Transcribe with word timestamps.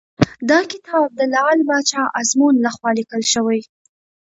دا 0.49 0.59
کتاب 0.71 1.07
د 1.17 1.21
لعل 1.33 1.59
پاچا 1.67 2.03
ازمون 2.19 2.55
لخوا 2.65 2.89
لیکل 2.97 3.21
شوی. 3.33 3.61